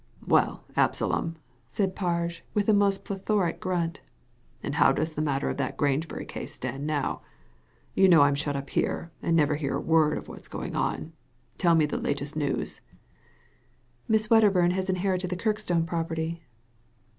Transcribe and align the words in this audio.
"Well, 0.25 0.63
Absalom," 0.75 1.35
said 1.67 1.95
Parge, 1.95 2.41
with 2.55 2.67
a 2.67 2.73
plethoric 2.73 3.59
grunt, 3.59 4.01
"and 4.63 4.73
how 4.73 4.91
does 4.91 5.13
the 5.13 5.21
matter 5.21 5.47
of 5.47 5.57
that 5.57 5.77
Grangebury 5.77 6.25
case 6.27 6.53
stand 6.53 6.87
now? 6.87 7.21
You 7.93 8.09
know 8.09 8.23
I'm 8.23 8.33
shut 8.33 8.55
up 8.55 8.71
here, 8.71 9.11
and 9.21 9.37
never 9.37 9.57
hear 9.57 9.77
a 9.77 9.79
word 9.79 10.17
of 10.17 10.27
what's 10.27 10.47
going 10.47 10.75
on. 10.75 11.13
Tell 11.59 11.75
me 11.75 11.85
the 11.85 11.97
latest 11.97 12.35
news." 12.35 12.81
«Miss 14.07 14.27
Wedderbum 14.27 14.71
has 14.71 14.89
inherited 14.89 15.29
the 15.29 15.37
Kirkstone 15.37 15.85
property." 15.85 16.41